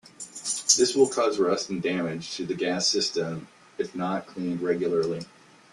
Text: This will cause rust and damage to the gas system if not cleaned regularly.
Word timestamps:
This 0.77 0.95
will 0.95 1.05
cause 1.05 1.37
rust 1.37 1.69
and 1.69 1.79
damage 1.79 2.35
to 2.35 2.43
the 2.43 2.55
gas 2.55 2.87
system 2.87 3.47
if 3.77 3.93
not 3.93 4.25
cleaned 4.25 4.61
regularly. 4.63 5.27